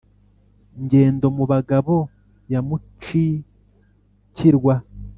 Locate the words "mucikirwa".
2.67-4.75